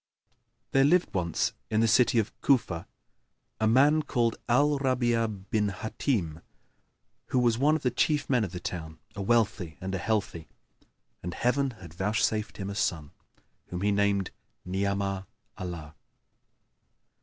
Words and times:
There 0.71 0.83
lived 0.83 1.13
once 1.13 1.53
in 1.69 1.79
the 1.81 1.87
city 1.87 2.17
of 2.17 2.33
Cufa[FN#1] 2.41 2.85
a 3.59 3.67
man 3.67 4.01
called 4.01 4.35
Al 4.49 4.79
Rabн'a 4.79 5.27
bin 5.51 5.67
Hбtim, 5.67 6.41
who 7.27 7.37
was 7.37 7.59
one 7.59 7.75
of 7.75 7.83
the 7.83 7.91
chief 7.91 8.27
men 8.27 8.43
of 8.43 8.51
the 8.51 8.59
town, 8.59 8.97
a 9.15 9.21
wealthy 9.21 9.77
and 9.79 9.93
a 9.93 9.99
healthy, 9.99 10.47
and 11.21 11.35
Heaven 11.35 11.69
had 11.79 11.93
vouchsafed 11.93 12.57
him 12.57 12.71
a 12.71 12.73
son, 12.73 13.11
whom 13.67 13.81
he 13.81 13.91
named 13.91 14.31
Ni'amah 14.65 15.27
Allah. 15.59 15.93